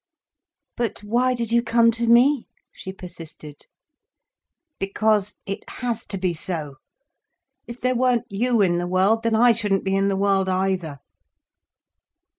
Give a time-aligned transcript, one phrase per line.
[0.77, 3.67] "But why did you come to me?" she persisted.
[4.79, 6.77] "Because—it has to be so.
[7.67, 11.01] If there weren't you in the world, then I shouldn't be in the world, either."